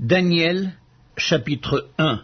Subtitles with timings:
[0.00, 0.72] Daniel,
[1.18, 2.22] chapitre 1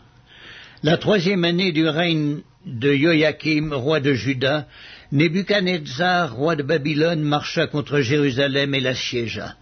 [0.83, 4.67] La troisième année du règne de Joachim, roi de Juda,
[5.13, 9.57] Nebuchadnezzar, roi de Babylone, marcha contre Jérusalem et la siégea.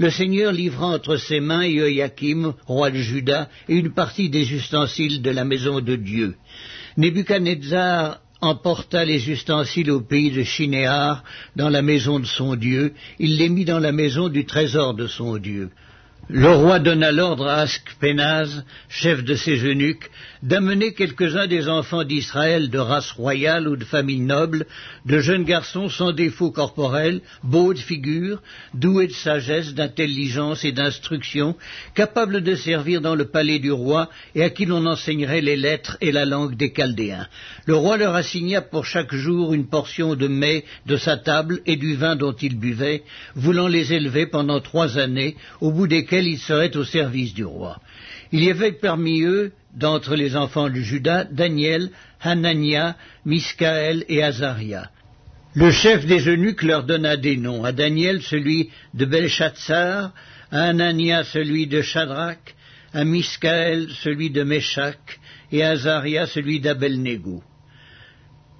[0.00, 5.22] Le Seigneur livra entre ses mains Joachim, roi de Juda, et une partie des ustensiles
[5.22, 6.34] de la maison de Dieu.
[6.96, 11.22] Nebuchadnezzar emporta les ustensiles au pays de Shinéar,
[11.54, 15.06] dans la maison de son Dieu, il les mit dans la maison du trésor de
[15.06, 15.70] son Dieu.
[16.32, 20.08] Le roi donna l'ordre à Askpenaz, chef de ses eunuques,
[20.44, 24.66] d'amener quelques-uns des enfants d'Israël de race royale ou de famille noble,
[25.06, 28.40] de jeunes garçons sans défaut corporel, beaux de figure,
[28.74, 31.56] doués de sagesse, d'intelligence et d'instruction,
[31.96, 35.96] capables de servir dans le palais du roi et à qui l'on enseignerait les lettres
[36.00, 37.26] et la langue des Chaldéens.
[37.66, 41.76] Le roi leur assigna pour chaque jour une portion de mets de sa table et
[41.76, 43.02] du vin dont ils buvaient,
[43.34, 47.80] voulant les élever pendant trois années, au bout desquelles ils seraient au service du roi.
[48.32, 51.90] Il y avait parmi eux, d'entre les enfants de Judas, Daniel,
[52.20, 54.90] Hanania, Miskaël et Azaria.
[55.54, 60.12] Le chef des eunuques leur donna des noms, à Daniel celui de Belshazzar,
[60.52, 62.54] à Hanania celui de Shadrach,
[62.92, 65.18] à Miskaël celui de Meshach,
[65.52, 67.42] et à Azaria celui d'Abelnego.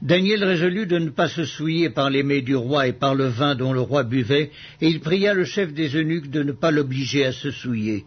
[0.03, 3.55] Daniel résolut de ne pas se souiller par les du roi et par le vin
[3.55, 7.27] dont le roi buvait, et il pria le chef des eunuques de ne pas l'obliger
[7.27, 8.07] à se souiller.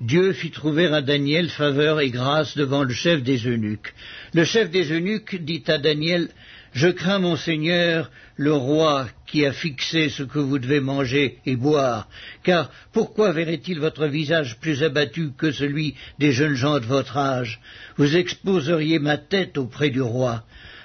[0.00, 3.92] Dieu fit trouver à Daniel faveur et grâce devant le chef des eunuques.
[4.32, 6.28] Le chef des eunuques dit à Daniel,
[6.72, 11.56] Je crains mon Seigneur, le roi, qui a fixé ce que vous devez manger et
[11.56, 12.08] boire,
[12.44, 17.60] car pourquoi verrait-il votre visage plus abattu que celui des jeunes gens de votre âge?
[17.96, 20.44] Vous exposeriez ma tête auprès du roi.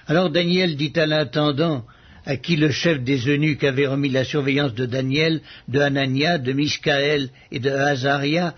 [0.10, 1.86] Alors Daniel dit à l'intendant,
[2.26, 6.52] à qui le chef des eunuques avait remis la surveillance de Daniel, de Hanania, de
[6.52, 8.56] Miskaël et de Azaria,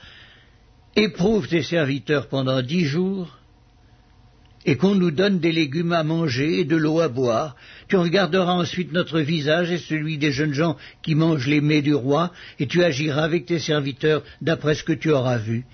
[0.96, 3.38] éprouve tes serviteurs pendant dix jours,
[4.66, 7.58] et qu'on nous donne des légumes à manger et de l'eau à boire.
[7.90, 11.94] Tu regarderas ensuite notre visage et celui des jeunes gens qui mangent les mets du
[11.94, 15.66] roi, et tu agiras avec tes serviteurs d'après ce que tu auras vu.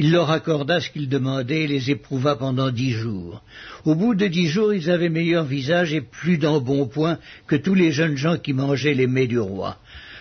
[0.00, 3.42] Il leur accorda ce qu'ils demandaient et les éprouva pendant dix jours.
[3.84, 7.90] Au bout de dix jours, ils avaient meilleur visage et plus d'embonpoint que tous les
[7.90, 9.78] jeunes gens qui mangeaient les mets du roi.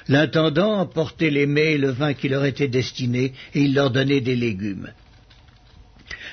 [0.07, 4.21] L'intendant emportait les mets et le vin qui leur étaient destinés, et il leur donnait
[4.21, 4.89] des légumes.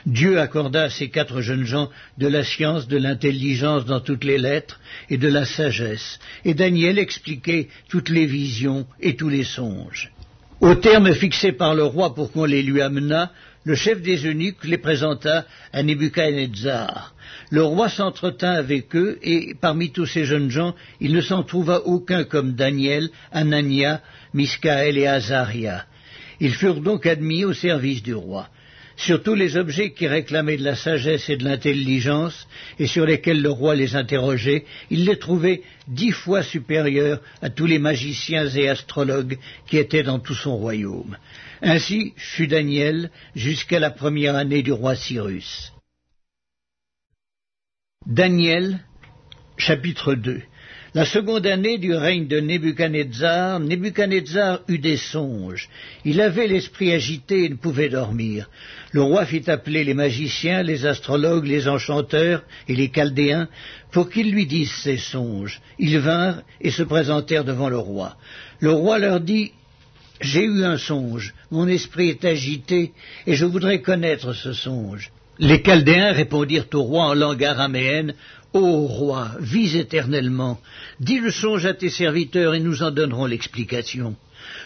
[0.06, 4.38] Dieu accorda à ces quatre jeunes gens de la science, de l'intelligence dans toutes les
[4.38, 4.81] lettres
[5.11, 10.12] et de la sagesse, et Daniel expliquait toutes les visions et tous les songes.
[10.60, 13.31] Au terme fixé par le roi pour qu'on les lui amenât,
[13.65, 17.15] le chef des eunuques les présenta à Nebuchadnezzar.
[17.50, 21.81] Le roi s'entretint avec eux, et parmi tous ces jeunes gens, il ne s'en trouva
[21.87, 24.00] aucun comme Daniel, Anania,
[24.32, 25.87] Miskaël et Azaria.
[26.41, 28.48] Ils furent donc admis au service du roi
[28.97, 32.47] sur tous les objets qui réclamaient de la sagesse et de l'intelligence,
[32.78, 37.66] et sur lesquels le roi les interrogeait, il les trouvait dix fois supérieurs à tous
[37.66, 41.16] les magiciens et astrologues qui étaient dans tout son royaume.
[41.62, 45.72] Ainsi fut Daniel jusqu'à la première année du roi Cyrus.
[48.06, 48.81] Daniel,
[49.56, 50.43] chapitre 2
[50.94, 55.69] la seconde année du règne de Nebuchadnezzar, Nebuchadnezzar eut des songes.
[56.05, 58.49] Il avait l'esprit agité et ne pouvait dormir.
[58.93, 63.49] Le roi fit appeler les magiciens, les astrologues, les enchanteurs et les chaldéens
[63.91, 65.60] pour qu'ils lui disent ses songes.
[65.81, 68.16] Ils vinrent et se présentèrent devant le roi.
[68.61, 69.50] Le roi leur dit
[70.21, 72.93] J'ai eu un songe, mon esprit est agité
[73.26, 75.11] et je voudrais connaître ce songe.
[75.41, 78.15] Les Chaldéens répondirent au roi en langue araméenne
[78.54, 80.60] Ô roi, vis éternellement,
[81.00, 84.15] dis le songe à tes serviteurs et nous en donnerons l'explication.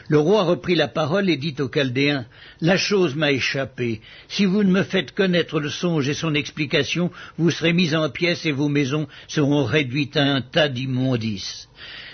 [0.09, 2.27] Le roi reprit la parole et dit aux Chaldéens
[2.61, 4.01] La chose m'a échappé.
[4.29, 8.09] Si vous ne me faites connaître le songe et son explication, vous serez mis en
[8.09, 11.69] pièces et vos maisons seront réduites à un tas d'immondices.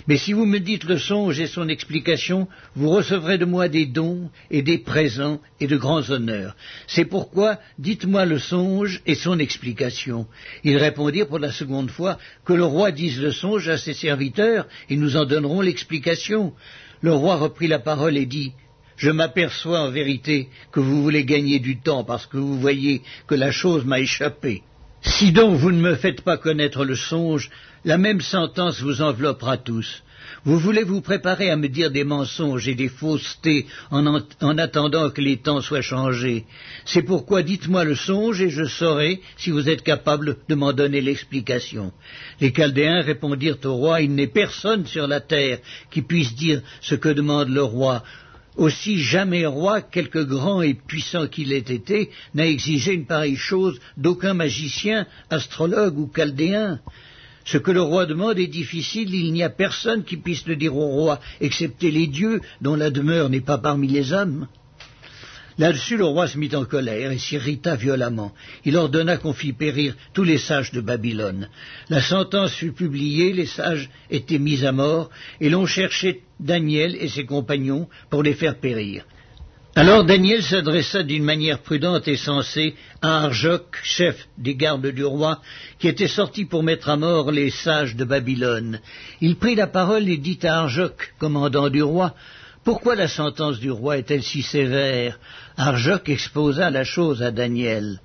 [0.07, 3.87] Mais si vous me dites le songe et son explication, vous recevrez de moi des
[3.87, 6.55] dons et des présents et de grands honneurs.
[6.87, 10.27] C'est pourquoi dites-moi le songe et son explication.
[10.63, 14.67] Ils répondirent pour la seconde fois que le roi dise le songe à ses serviteurs
[14.91, 16.53] et nous en donnerons l'explication.
[17.07, 18.55] Le roi reprit la parole et dit
[18.97, 23.35] je m'aperçois en vérité que vous voulez gagner du temps parce que vous voyez que
[23.35, 24.63] la chose m'a échappé.
[25.03, 27.51] Si donc vous ne me faites pas connaître le songe,
[27.85, 30.03] la même sentence vous enveloppera tous.
[30.45, 35.11] Vous voulez vous préparer à me dire des mensonges et des faussetés en, en attendant
[35.11, 36.45] que les temps soient changés.
[36.85, 41.01] C'est pourquoi dites-moi le songe et je saurai si vous êtes capable de m'en donner
[41.01, 41.93] l'explication.
[42.41, 45.59] Les Chaldéens répondirent au roi, Il n'est personne sur la terre
[45.91, 48.03] qui puisse dire ce que demande le roi.
[48.57, 53.81] Aussi jamais roi, quelque grand et puissant qu'il ait été, n'a exigé une pareille chose
[53.97, 56.81] d'aucun magicien, astrologue ou chaldéen.
[57.45, 60.77] Ce que le roi demande est difficile, il n'y a personne qui puisse le dire
[60.77, 64.49] au roi, excepté les dieux, dont la demeure n'est pas parmi les hommes.
[65.57, 68.35] Là-dessus, le roi se mit en colère et s'irrita violemment.
[68.65, 71.49] Il ordonna qu'on fît périr tous les sages de Babylone.
[71.91, 77.09] La sentence fut publiée, les sages étaient mis à mort, et l'on cherchait Daniel et
[77.09, 79.05] ses compagnons pour les faire périr.
[79.77, 85.41] Alors Daniel s'adressa d'une manière prudente et sensée à Arjoc, chef des gardes du roi,
[85.81, 88.79] qui était sorti pour mettre à mort les sages de Babylone.
[89.21, 92.15] Il prit la parole et dit à Arjoc, commandant du roi,
[92.63, 95.19] pourquoi la sentence du roi est-elle si sévère?
[95.57, 98.01] Arjoc exposa la chose à Daniel.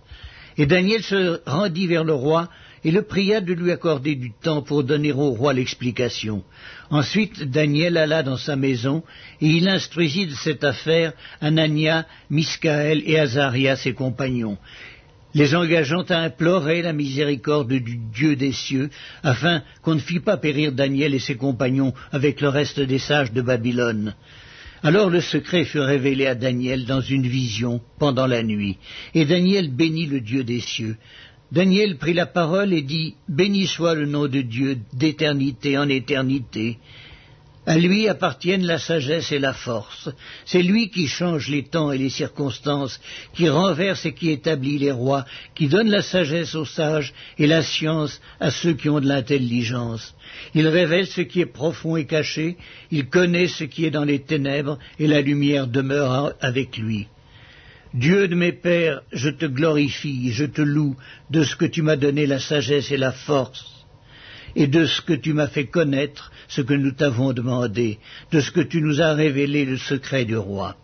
[0.58, 2.50] Et Daniel se rendit vers le roi
[2.84, 6.44] et le pria de lui accorder du temps pour donner au roi l'explication.
[6.90, 9.04] Ensuite, Daniel alla dans sa maison
[9.42, 14.58] et il instruisit de cette affaire Anania, Miskaël et Azaria, ses compagnons,
[15.34, 18.90] les engageant à implorer la miséricorde du Dieu des cieux,
[19.24, 23.32] afin qu'on ne fît pas périr Daniel et ses compagnons avec le reste des sages
[23.32, 24.16] de Babylone.
[24.82, 28.78] Alors le secret fut révélé à Daniel dans une vision pendant la nuit,
[29.14, 30.96] et Daniel bénit le Dieu des cieux.
[31.52, 36.78] Daniel prit la parole et dit, Béni soit le nom de Dieu d'éternité en éternité.
[37.66, 40.10] À lui appartiennent la sagesse et la force.
[40.46, 43.00] C'est lui qui change les temps et les circonstances,
[43.36, 45.26] qui renverse et qui établit les rois,
[45.56, 50.16] qui donne la sagesse aux sages et la science à ceux qui ont de l'intelligence.
[50.56, 52.58] Il révèle ce qui est profond et caché,
[52.92, 57.08] il connaît ce qui est dans les ténèbres, et la lumière demeure avec lui.
[57.94, 60.96] Dieu de mes pères, je te glorifie, je te loue
[61.32, 63.80] de ce que tu m'as donné la sagesse et la force
[64.56, 68.00] et de ce que tu m'as fait connaître, ce que nous t'avons demandé,
[68.32, 70.76] de ce que tu nous as révélé le secret du roi.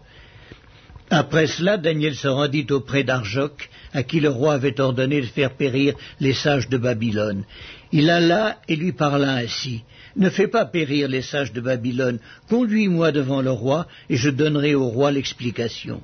[1.10, 5.52] Après cela, Daniel se rendit auprès d'Arjoc, à qui le roi avait ordonné de faire
[5.52, 7.44] périr les sages de Babylone.
[7.92, 9.84] Il alla et lui parla ainsi.
[10.16, 12.20] Ne fais pas périr les sages de Babylone,
[12.50, 16.02] conduis-moi devant le roi, et je donnerai au roi l'explication.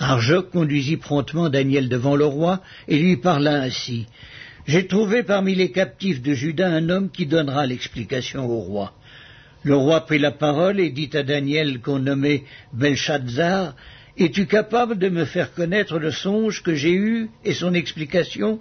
[0.00, 4.06] Arjoc conduisit promptement Daniel devant le roi, et lui parla ainsi.
[4.66, 8.94] J'ai trouvé parmi les captifs de Juda un homme qui donnera l'explication au roi.
[9.62, 13.74] Le roi prit la parole et dit à Daniel qu'on nommait Belshazzar,
[14.16, 18.58] Es-tu capable de me faire connaître le songe que j'ai eu et son explication?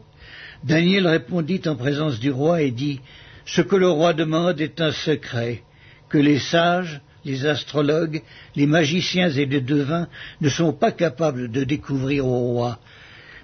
[0.63, 2.99] Daniel répondit en présence du roi et dit,
[3.45, 5.63] Ce que le roi demande est un secret,
[6.09, 8.21] que les sages, les astrologues,
[8.55, 10.07] les magiciens et les devins
[10.41, 12.79] ne sont pas capables de découvrir au roi.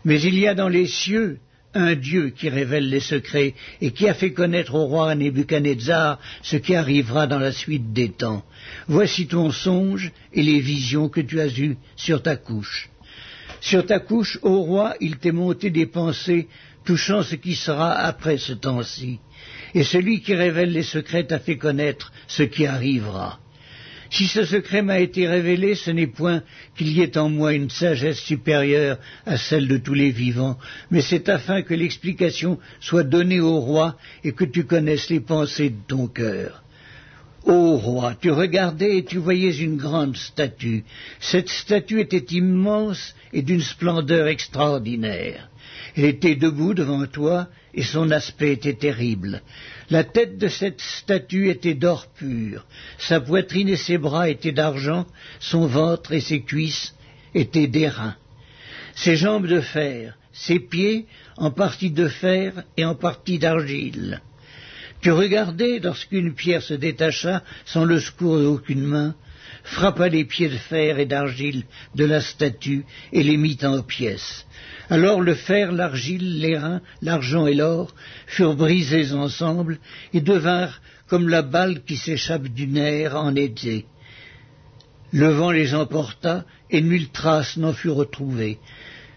[0.04, 1.40] Mais il y a dans les cieux
[1.76, 6.56] un Dieu qui révèle les secrets et qui a fait connaître au roi Nebuchadnezzar ce
[6.56, 8.44] qui arrivera dans la suite des temps.
[8.88, 12.90] Voici ton songe et les visions que tu as eues sur ta couche.
[13.60, 16.48] Sur ta couche, ô roi, il t'est monté des pensées
[16.86, 19.20] touchant ce qui sera après ce temps-ci.
[19.74, 23.40] Et celui qui révèle les secrets t'a fait connaître ce qui arrivera.
[24.10, 26.44] Si ce secret m'a été révélé, ce n'est point
[26.76, 30.58] qu'il y ait en moi une sagesse supérieure à celle de tous les vivants,
[30.92, 35.70] mais c'est afin que l'explication soit donnée au roi et que tu connaisses les pensées
[35.70, 36.64] de ton cœur.
[37.46, 40.84] Ô roi, tu regardais et tu voyais une grande statue.
[41.20, 45.50] Cette statue était immense et d'une splendeur extraordinaire.
[45.96, 49.42] Elle était debout devant toi, et son aspect était terrible.
[49.90, 52.66] La tête de cette statue était d'or pur,
[52.98, 55.06] sa poitrine et ses bras étaient d'argent,
[55.40, 56.96] son ventre et ses cuisses
[57.36, 58.16] étaient d'airain.
[58.96, 61.06] Ses jambes de fer, ses pieds
[61.38, 64.22] en partie de fer et en partie d'argile.
[65.02, 69.16] Tu regardais lorsqu'une pierre se détacha sans le secours d'aucune main,
[69.66, 71.64] frappa les pieds de fer et d'argile
[71.96, 74.46] de la statue et les mit en pièces.
[74.90, 77.94] Alors le fer, l'argile, l'airain, l'argent et l'or
[78.28, 79.80] furent brisés ensemble
[80.14, 83.86] et devinrent comme la balle qui s'échappe du nerf en été.
[85.12, 88.60] Le vent les emporta et nulle trace n'en fut retrouvée.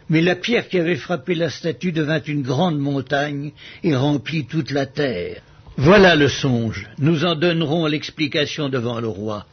[0.09, 3.53] Mais la pierre qui avait frappé la statue devint une grande montagne
[3.85, 5.43] et remplit toute la terre.
[5.77, 6.89] Voilà le songe.
[6.99, 9.47] Nous en donnerons l'explication devant le roi.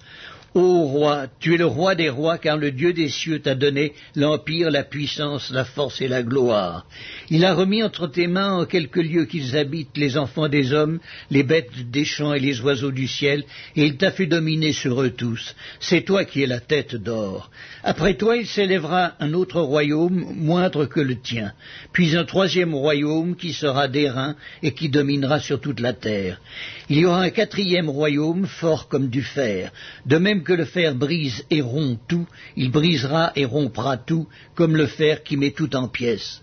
[0.57, 3.91] Ô roi, tu es le roi des rois, car le Dieu des cieux t'a donné
[4.15, 6.85] l'empire, la puissance, la force et la gloire.
[7.29, 11.00] Il a remis entre tes mains en quelques lieux qu'ils habitent les enfants des hommes,
[11.29, 13.43] les bêtes des champs et les oiseaux du ciel,
[13.75, 15.55] et il t'a fait dominer sur eux tous.
[15.81, 17.51] C'est toi qui es la tête d'or.
[17.83, 21.51] Après toi, il s'élèvera un autre royaume, moindre que le tien,
[21.91, 26.39] puis un troisième royaume qui sera d'airain et qui dominera sur toute la terre.
[26.88, 29.74] Il y aura un quatrième royaume, fort comme du fer,
[30.05, 34.78] de même que le fer brise et rompt tout, il brisera et rompra tout, comme
[34.78, 36.42] le fer qui met tout en pièces.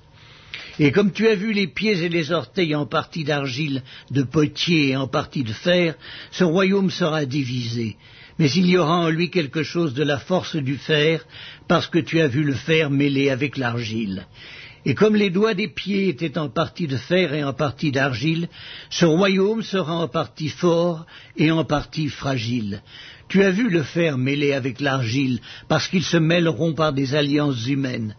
[0.79, 4.91] Et comme tu as vu les pieds et les orteils en partie d'argile, de potier
[4.91, 5.95] et en partie de fer,
[6.31, 7.97] ce royaume sera divisé.
[8.39, 11.25] Mais il y aura en lui quelque chose de la force du fer,
[11.69, 14.27] parce que tu as vu le fer mêlé avec l'argile.
[14.85, 18.49] Et comme les doigts des pieds étaient en partie de fer et en partie d'argile,
[18.91, 22.83] ce royaume sera en partie fort et en partie fragile.
[23.29, 27.67] Tu as vu le fer mêlé avec l'argile, parce qu'ils se mêleront par des alliances
[27.67, 28.17] humaines.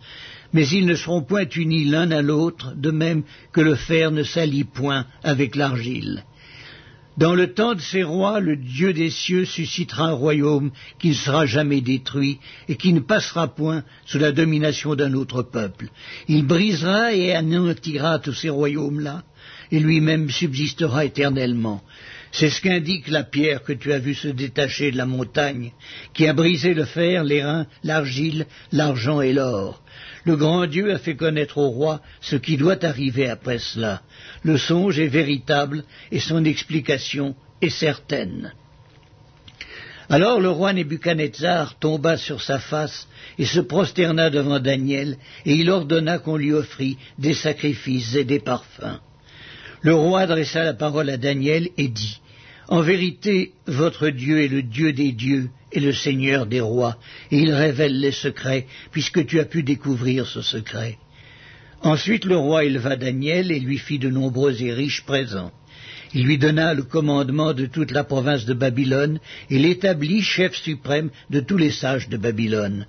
[0.54, 4.24] Mais ils ne seront point unis l'un à l'autre, de même que le fer ne
[4.24, 6.24] s'allie point avec l'argile.
[7.18, 11.14] Dans le temps de ces rois, le Dieu des cieux suscitera un royaume qui ne
[11.14, 15.90] sera jamais détruit et qui ne passera point sous la domination d'un autre peuple.
[16.28, 19.24] Il brisera et anéantira tous ces royaumes-là,
[19.72, 21.84] et lui-même subsistera éternellement.
[22.32, 25.72] C'est ce qu'indique la pierre que tu as vue se détacher de la montagne,
[26.16, 29.84] qui a brisé le fer, les reins, l'argile, l'argent et l'or.
[30.26, 34.02] Le grand Dieu a fait connaître au roi ce qui doit arriver après cela.
[34.44, 38.54] Le songe est véritable et son explication est certaine.
[40.10, 45.70] Alors le roi Nebuchadnezzar tomba sur sa face et se prosterna devant Daniel, et il
[45.70, 49.00] ordonna qu'on lui offrît des sacrifices et des parfums.
[49.82, 52.22] Le roi adressa la parole à Daniel et dit
[52.68, 55.50] En vérité, votre Dieu est le Dieu des dieux
[55.80, 56.98] le Seigneur des rois,
[57.32, 60.98] et il révèle les secrets, puisque tu as pu découvrir ce secret.
[61.82, 65.52] Ensuite le roi éleva Daniel et lui fit de nombreux et riches présents.
[66.14, 71.10] Il lui donna le commandement de toute la province de Babylone et l'établit chef suprême
[71.30, 72.86] de tous les sages de Babylone.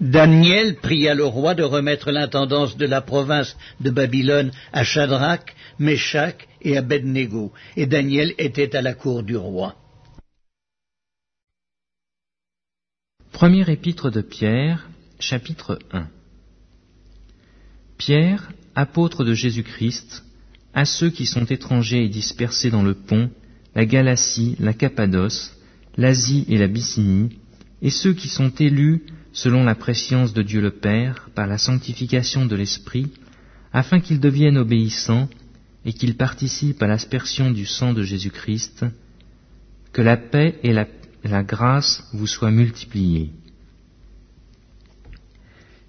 [0.00, 6.36] Daniel pria le roi de remettre l'intendance de la province de Babylone à Shadrach, Meshach
[6.62, 9.74] et Abednego, et Daniel était à la cour du roi.
[13.38, 14.88] Premier épître de Pierre,
[15.20, 16.08] chapitre 1
[17.96, 20.24] Pierre, apôtre de Jésus-Christ,
[20.74, 23.30] à ceux qui sont étrangers et dispersés dans le pont,
[23.76, 25.56] la Galatie, la Cappadoce,
[25.96, 27.38] l'Asie et la Bithynie,
[27.80, 32.44] et ceux qui sont élus selon la préscience de Dieu le Père par la sanctification
[32.44, 33.06] de l'Esprit,
[33.72, 35.28] afin qu'ils deviennent obéissants
[35.84, 38.84] et qu'ils participent à l'aspersion du sang de Jésus-Christ,
[39.92, 40.86] que la paix et la
[41.28, 43.30] la grâce vous soit multipliée.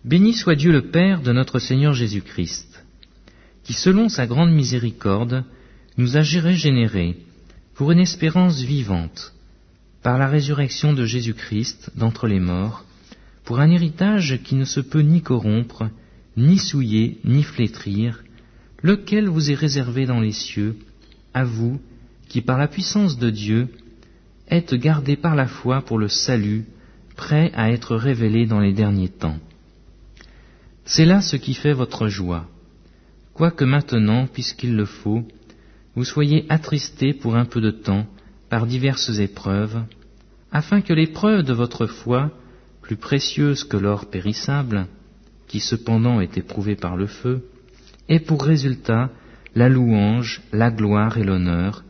[0.06, 2.86] Béni soit Dieu le Père de notre Seigneur Jésus-Christ,
[3.64, 5.44] qui selon sa grande miséricorde
[5.98, 7.18] nous a régénérés
[7.76, 9.34] pour une espérance vivante,
[10.02, 12.86] par la résurrection de Jésus-Christ d'entre les morts,
[13.44, 15.90] pour un héritage qui ne se peut ni corrompre,
[16.38, 18.24] ni souiller, ni flétrir,
[18.82, 20.78] lequel vous est réservé dans les cieux,
[21.34, 21.80] à vous,
[22.30, 23.68] qui par la puissance de Dieu
[24.50, 26.66] êtes gardés par la foi pour le salut,
[27.16, 29.38] prêt à être révélé dans les derniers temps.
[30.86, 32.48] C'est là ce qui fait votre joie,
[33.34, 35.24] quoique maintenant, puisqu'il le faut,
[35.96, 38.08] vous soyez attristés pour un peu de temps
[38.50, 39.84] par diverses épreuves,
[40.52, 42.32] afin que l'épreuve de votre foi,
[42.82, 44.88] plus précieuse que l'or périssable,
[45.48, 47.46] qui cependant est éprouvé par le feu,
[48.08, 49.12] ait pour résultat
[49.56, 51.84] la louange, la gloire et l'honneur,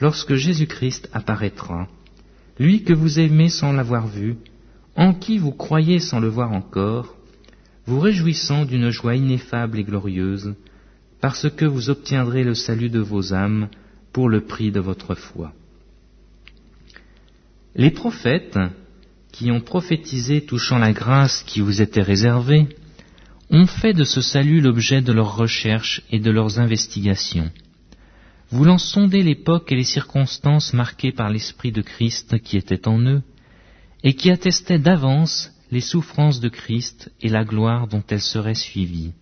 [0.00, 1.88] lorsque Jésus-Christ apparaîtra,
[2.58, 4.36] lui que vous aimez sans l'avoir vu,
[4.96, 7.16] en qui vous croyez sans le voir encore,
[7.86, 10.54] vous réjouissant d'une joie ineffable et glorieuse,
[11.20, 13.68] parce que vous obtiendrez le salut de vos âmes
[14.12, 15.52] pour le prix de votre foi.
[17.74, 18.58] Les prophètes,
[19.32, 22.68] qui ont prophétisé touchant la grâce qui vous était réservée,
[23.50, 27.50] ont fait de ce salut l'objet de leurs recherches et de leurs investigations
[28.54, 33.22] voulant sonder l'époque et les circonstances marquées par l'Esprit de Christ qui était en eux,
[34.04, 39.12] et qui attestaient d'avance les souffrances de Christ et la gloire dont elles seraient suivies.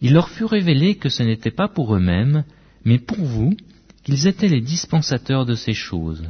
[0.00, 2.42] Il leur fut révélé que ce n'était pas pour eux-mêmes,
[2.84, 3.56] mais pour vous,
[4.02, 6.24] qu'ils étaient les dispensateurs de ces choses,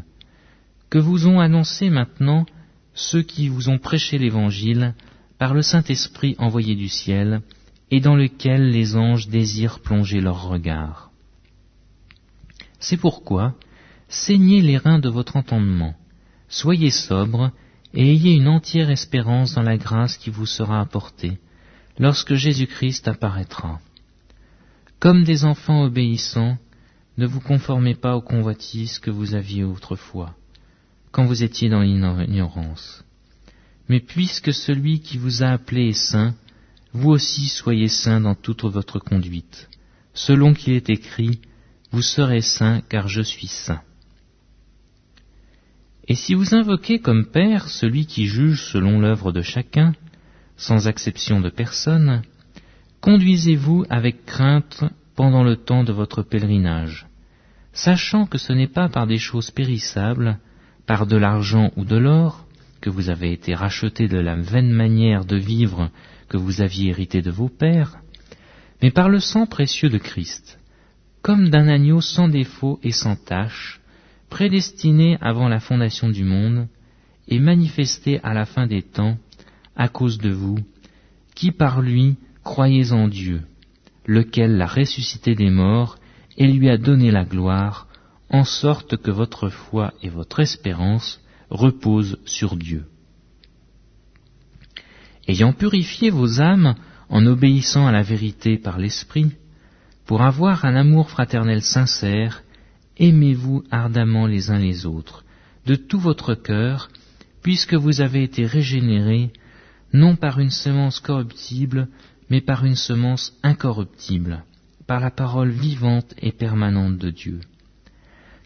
[0.90, 2.44] que vous ont annoncé maintenant
[2.92, 4.94] ceux qui vous ont prêché l'Évangile
[5.38, 7.40] par le Saint-Esprit envoyé du ciel,
[7.90, 11.09] et dans lequel les anges désirent plonger leur regard.
[12.80, 13.54] C'est pourquoi,
[14.08, 15.94] saignez les reins de votre entendement,
[16.48, 17.52] soyez sobre,
[17.92, 21.38] et ayez une entière espérance dans la grâce qui vous sera apportée,
[21.98, 23.80] lorsque Jésus-Christ apparaîtra.
[24.98, 26.56] Comme des enfants obéissants,
[27.18, 30.34] ne vous conformez pas aux convoitises que vous aviez autrefois,
[31.12, 33.04] quand vous étiez dans l'ignorance.
[33.88, 36.34] Mais puisque celui qui vous a appelé est saint,
[36.92, 39.68] vous aussi soyez saints dans toute votre conduite,
[40.14, 41.40] selon qu'il est écrit,
[41.90, 43.82] vous serez saints car je suis saint.
[46.06, 49.92] Et si vous invoquez comme Père celui qui juge selon l'œuvre de chacun,
[50.56, 52.22] sans exception de personne,
[53.00, 54.84] conduisez-vous avec crainte
[55.16, 57.06] pendant le temps de votre pèlerinage,
[57.72, 60.38] sachant que ce n'est pas par des choses périssables,
[60.86, 62.46] par de l'argent ou de l'or,
[62.80, 65.90] que vous avez été rachetés de la vaine manière de vivre
[66.28, 67.96] que vous aviez hérité de vos pères,
[68.82, 70.59] mais par le sang précieux de Christ,
[71.22, 73.80] comme d'un agneau sans défaut et sans tache,
[74.28, 76.68] prédestiné avant la fondation du monde,
[77.28, 79.16] et manifesté à la fin des temps,
[79.76, 80.58] à cause de vous,
[81.34, 83.42] qui par lui croyez en Dieu,
[84.06, 85.96] lequel l'a ressuscité des morts
[86.36, 87.86] et lui a donné la gloire,
[88.30, 92.84] en sorte que votre foi et votre espérance reposent sur Dieu.
[95.28, 96.74] Ayant purifié vos âmes
[97.08, 99.32] en obéissant à la vérité par l'Esprit,
[100.10, 102.42] pour avoir un amour fraternel sincère,
[102.98, 105.22] aimez-vous ardemment les uns les autres,
[105.66, 106.90] de tout votre cœur,
[107.44, 109.30] puisque vous avez été régénérés,
[109.92, 111.86] non par une semence corruptible,
[112.28, 114.42] mais par une semence incorruptible,
[114.88, 117.38] par la parole vivante et permanente de Dieu.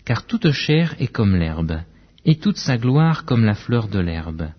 [0.04, 1.80] Car toute chair est comme l'herbe,
[2.26, 4.50] et toute sa gloire comme la fleur de l'herbe.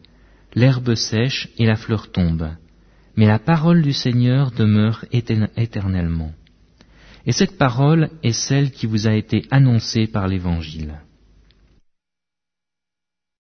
[0.56, 2.50] L'herbe sèche et la fleur tombe,
[3.16, 6.32] mais la parole du Seigneur demeure éternellement.
[7.26, 11.00] Et cette parole est celle qui vous a été annoncée par l'Évangile.